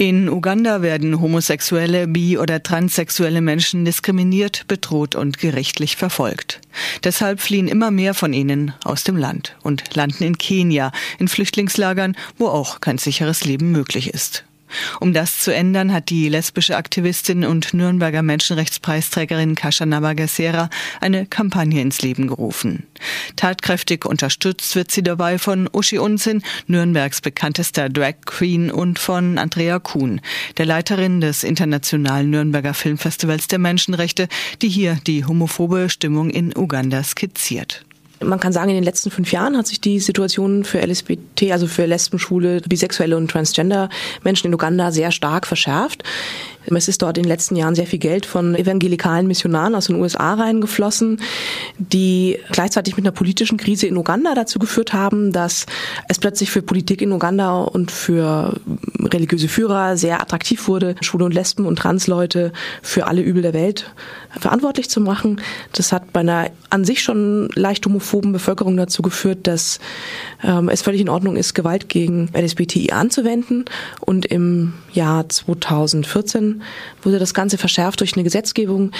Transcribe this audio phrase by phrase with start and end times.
[0.00, 6.60] In Uganda werden homosexuelle, bi- oder transsexuelle Menschen diskriminiert, bedroht und gerichtlich verfolgt.
[7.02, 12.16] Deshalb fliehen immer mehr von ihnen aus dem Land und landen in Kenia, in Flüchtlingslagern,
[12.36, 14.44] wo auch kein sicheres Leben möglich ist.
[15.00, 21.80] Um das zu ändern, hat die lesbische Aktivistin und Nürnberger Menschenrechtspreisträgerin Kascha Nabagasera eine Kampagne
[21.80, 22.86] ins Leben gerufen.
[23.36, 29.78] Tatkräftig unterstützt wird sie dabei von Uschi Unzin, Nürnbergs bekanntester Drag Queen und von Andrea
[29.78, 30.20] Kuhn,
[30.56, 34.28] der Leiterin des Internationalen Nürnberger Filmfestivals der Menschenrechte,
[34.62, 37.84] die hier die homophobe Stimmung in Uganda skizziert.
[38.20, 41.66] Man kann sagen, in den letzten fünf Jahren hat sich die Situation für LSBT, also
[41.66, 43.88] für Lesben, Schwule, Bisexuelle und Transgender
[44.24, 46.02] Menschen in Uganda sehr stark verschärft.
[46.66, 49.96] Es ist dort in den letzten Jahren sehr viel Geld von evangelikalen Missionaren aus den
[49.96, 51.20] USA reingeflossen,
[51.78, 55.66] die gleichzeitig mit einer politischen Krise in Uganda dazu geführt haben, dass
[56.08, 58.60] es plötzlich für Politik in Uganda und für
[59.02, 62.52] religiöse Führer sehr attraktiv wurde, Schwule und Lesben und Transleute
[62.82, 63.92] für alle Übel der Welt
[64.38, 65.40] verantwortlich zu machen.
[65.72, 69.80] Das hat bei einer an sich schon leicht homophoben Bevölkerung dazu geführt, dass
[70.42, 73.64] ähm, es völlig in Ordnung ist, Gewalt gegen LSBTI anzuwenden.
[74.00, 76.47] Und im Jahr 2014
[77.02, 78.92] wurde das Ganze verschärft durch eine Gesetzgebung,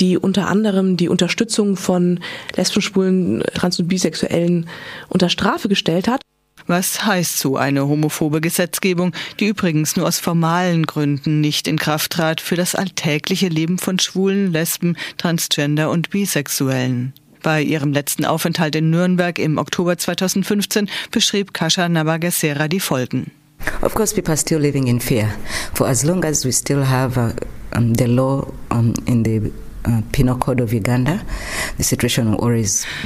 [0.00, 2.20] die unter anderem die Unterstützung von
[2.56, 4.68] Lesben, Schwulen, Trans- und Bisexuellen
[5.08, 6.22] unter Strafe gestellt hat.
[6.66, 12.12] Was heißt so eine homophobe Gesetzgebung, die übrigens nur aus formalen Gründen nicht in Kraft
[12.12, 17.12] trat für das alltägliche Leben von Schwulen, Lesben, Transgender und Bisexuellen?
[17.42, 23.30] Bei ihrem letzten Aufenthalt in Nürnberg im Oktober 2015 beschrieb Kascha Nabagesera die Folgen.
[23.82, 25.28] Of course, people are still living in fear.
[25.74, 27.32] For as long as we still have uh,
[27.76, 29.50] um, the law um, in the
[29.86, 30.00] uh,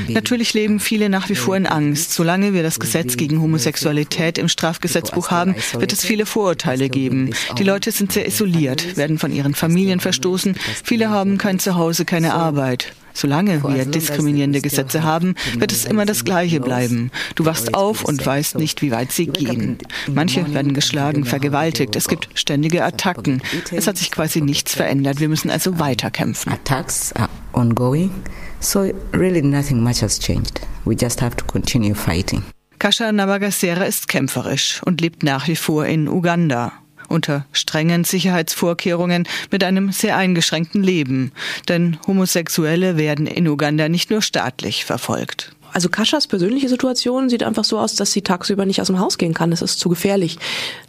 [0.09, 2.13] Natürlich leben viele nach wie vor in Angst.
[2.13, 7.31] Solange wir das Gesetz gegen Homosexualität im Strafgesetzbuch haben, wird es viele Vorurteile geben.
[7.59, 10.57] Die Leute sind sehr isoliert, werden von ihren Familien verstoßen.
[10.85, 12.93] Viele haben kein Zuhause, keine Arbeit.
[13.19, 17.11] Solange wir diskriminierende Gesetze haben, wird es immer das Gleiche bleiben.
[17.35, 19.79] Du wachst auf und weißt nicht, wie weit sie gehen.
[20.07, 21.97] Manche werden geschlagen, vergewaltigt.
[21.97, 23.43] Es gibt ständige Attacken.
[23.73, 25.19] Es hat sich quasi nichts verändert.
[25.19, 26.53] Wir müssen also weiterkämpfen.
[26.53, 28.13] Attacks are ongoing.
[28.61, 30.61] So really nothing much has changed.
[30.85, 32.45] We just have to continue fighting.
[32.79, 36.73] Kascha Nabagasera ist kämpferisch und lebt nach wie vor in Uganda
[37.09, 41.33] unter strengen Sicherheitsvorkehrungen mit einem sehr eingeschränkten Leben.
[41.69, 45.53] Denn Homosexuelle werden in Uganda nicht nur staatlich verfolgt.
[45.73, 49.19] Also Kaschas persönliche Situation sieht einfach so aus, dass sie tagsüber nicht aus dem Haus
[49.19, 49.53] gehen kann.
[49.53, 50.39] Es ist zu gefährlich.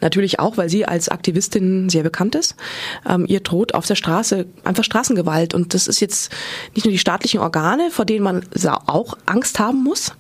[0.02, 2.56] Natürlich auch, weil sie als Aktivistin sehr bekannt ist.
[3.08, 5.54] Ähm, ihr droht auf der Straße einfach Straßengewalt.
[5.54, 6.32] Und das ist jetzt
[6.76, 8.46] nicht nur die staatlichen Organe, vor denen man
[8.86, 10.14] auch Angst haben muss,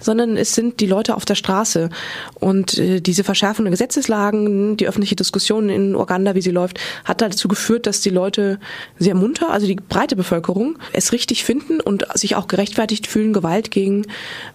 [0.00, 1.90] sondern es sind die Leute auf der Straße.
[2.34, 7.48] Und äh, diese verschärfende Gesetzeslagen, die öffentliche Diskussion in Uganda, wie sie läuft, hat dazu
[7.48, 8.58] geführt, dass die Leute
[8.98, 13.70] sehr munter, also die breite Bevölkerung, es richtig finden und sich auch gerechtfertigt fühlen, Gewalt
[13.70, 14.05] gegen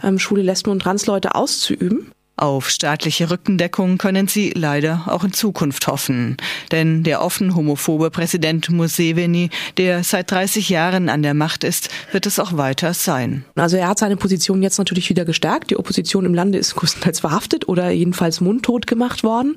[0.04, 2.12] ähm, schwule, Lesben und Transleute auszuüben.
[2.42, 6.38] Auf staatliche Rückendeckung können sie leider auch in Zukunft hoffen.
[6.72, 12.26] Denn der offen homophobe Präsident Museveni, der seit 30 Jahren an der Macht ist, wird
[12.26, 13.46] es auch weiter sein.
[13.54, 15.70] Also er hat seine Position jetzt natürlich wieder gestärkt.
[15.70, 19.54] Die Opposition im Lande ist größtenteils verhaftet oder jedenfalls mundtot gemacht worden.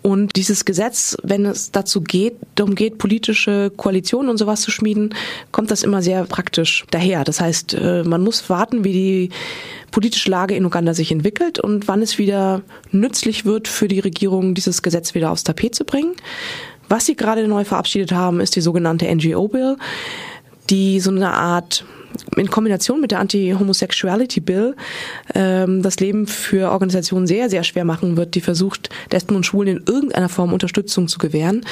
[0.00, 5.16] Und dieses Gesetz, wenn es dazu geht, darum geht, politische Koalitionen und sowas zu schmieden,
[5.50, 7.24] kommt das immer sehr praktisch daher.
[7.24, 9.30] Das heißt, äh, man muss warten, wie die
[9.94, 14.54] politische Lage in Uganda sich entwickelt und wann es wieder nützlich wird für die Regierung,
[14.54, 16.14] dieses Gesetz wieder aufs Tapet zu bringen.
[16.88, 19.76] Was sie gerade neu verabschiedet haben, ist die sogenannte NGO-Bill,
[20.70, 21.84] die so eine Art
[22.36, 24.76] in Kombination mit der Anti-Homosexuality Bill
[25.34, 29.78] ähm, das Leben für Organisationen sehr, sehr schwer machen wird, die versucht, Lesben und Schwulen
[29.78, 31.64] in irgendeiner Form Unterstützung zu gewähren.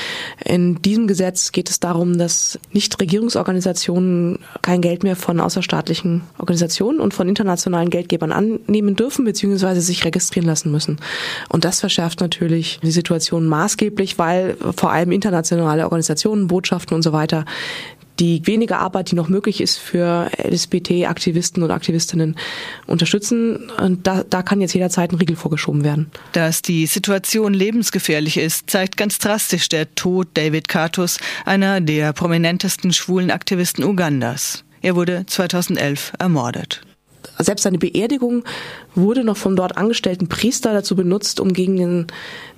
[0.45, 7.15] In diesem Gesetz geht es darum, dass Nichtregierungsorganisationen kein Geld mehr von außerstaatlichen Organisationen und
[7.15, 10.99] von internationalen Geldgebern annehmen dürfen, beziehungsweise sich registrieren lassen müssen.
[11.49, 17.13] Und das verschärft natürlich die Situation maßgeblich, weil vor allem internationale Organisationen, Botschaften und so
[17.13, 17.45] weiter
[18.21, 22.37] die wenige Arbeit, die noch möglich ist für LSBT-Aktivisten und Aktivistinnen
[22.87, 23.71] unterstützen.
[23.71, 26.11] Und da, da kann jetzt jederzeit ein Riegel vorgeschoben werden.
[26.33, 32.93] Dass die Situation lebensgefährlich ist, zeigt ganz drastisch der Tod David Katus, einer der prominentesten
[32.93, 34.65] schwulen Aktivisten Ugandas.
[34.83, 36.83] Er wurde 2011 ermordet
[37.39, 38.45] selbst seine Beerdigung
[38.95, 42.07] wurde noch vom dort angestellten Priester dazu benutzt, um gegen den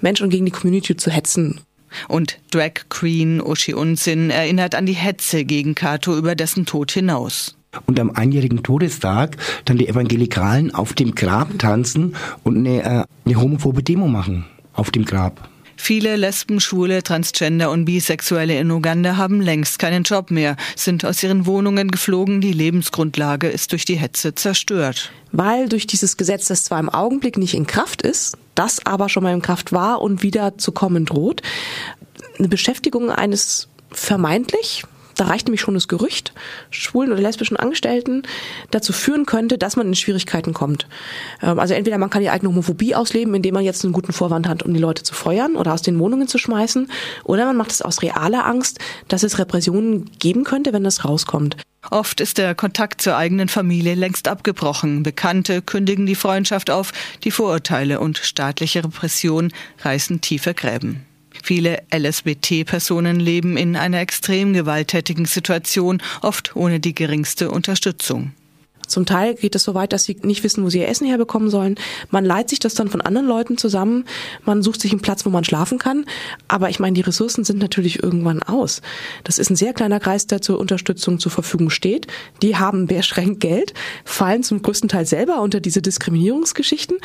[0.01, 1.61] Mensch und gegen die Community zu hetzen.
[2.08, 7.56] Und Drag Queen Uschi Unsin erinnert an die Hetze gegen Kato über dessen Tod hinaus.
[7.87, 12.14] Und am einjährigen Todestag dann die Evangelikalen auf dem Grab tanzen
[12.44, 15.49] und eine, äh, eine homophobe Demo machen auf dem Grab.
[15.87, 21.23] Viele Lesben, Schwule, Transgender und Bisexuelle in Uganda haben längst keinen Job mehr, sind aus
[21.23, 25.13] ihren Wohnungen geflogen, die Lebensgrundlage ist durch die Hetze zerstört.
[25.31, 29.25] Weil durch dieses Gesetz, das zwar im Augenblick nicht in Kraft ist, das aber schon
[29.25, 31.43] mal in Kraft war und wieder zu kommen droht,
[32.39, 34.85] eine Beschäftigung eines vermeintlich
[35.15, 36.33] da reicht nämlich schon das Gerücht,
[36.71, 38.23] schwulen oder lesbischen Angestellten
[38.71, 40.87] dazu führen könnte, dass man in Schwierigkeiten kommt.
[41.43, 44.49] Ähm, also entweder man kann die eigene Homophobie ausleben, indem man jetzt einen guten Vorwand
[44.49, 46.91] hat, um die Leute zu feuern oder aus den Wohnungen zu schmeißen,
[47.25, 48.79] oder man macht es aus realer Angst,
[49.09, 51.57] dass es Repressionen geben könnte, wenn das rauskommt.
[51.91, 55.03] Oft ist der Kontakt zur eigenen Familie längst abgebrochen.
[55.03, 56.93] Bekannte kündigen die Freundschaft auf,
[57.25, 59.53] die Vorurteile und staatliche Repression
[59.83, 61.05] reißen tiefe Gräben.
[61.44, 68.32] Viele LSBT-Personen leben in einer extrem gewalttätigen Situation, oft ohne die geringste Unterstützung.
[68.87, 71.50] Zum Teil geht es so weit, dass sie nicht wissen, wo sie ihr Essen herbekommen
[71.50, 71.75] sollen.
[72.11, 74.06] Man leiht sich das dann von anderen Leuten zusammen.
[74.46, 76.06] Man sucht sich einen Platz, wo man schlafen kann.
[76.49, 78.81] Aber ich meine, die Ressourcen sind natürlich irgendwann aus.
[79.23, 82.06] Das ist ein sehr kleiner Kreis, der zur Unterstützung zur Verfügung steht.
[82.41, 83.75] Die haben beschränkt Geld,
[84.06, 86.96] fallen zum größten Teil selber unter diese Diskriminierungsgeschichten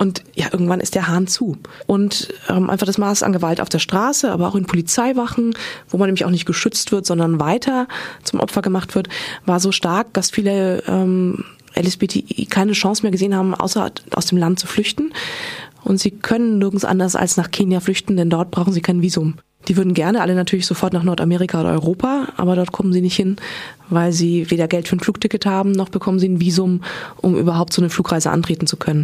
[0.00, 1.58] und ja, irgendwann ist der Hahn zu.
[1.86, 5.54] Und ähm, einfach das Maß an Gewalt auf der Straße, aber auch in Polizeiwachen,
[5.90, 7.86] wo man nämlich auch nicht geschützt wird, sondern weiter
[8.22, 9.10] zum Opfer gemacht wird,
[9.44, 11.44] war so stark, dass viele ähm,
[11.76, 15.12] LSBTI keine Chance mehr gesehen haben, außer aus dem Land zu flüchten.
[15.84, 19.34] Und sie können nirgends anders als nach Kenia flüchten, denn dort brauchen sie kein Visum.
[19.68, 23.16] Die würden gerne alle natürlich sofort nach Nordamerika oder Europa, aber dort kommen sie nicht
[23.16, 23.36] hin,
[23.90, 26.80] weil sie weder Geld für ein Flugticket haben, noch bekommen sie ein Visum,
[27.20, 28.98] um überhaupt so eine Flugreise antreten zu können.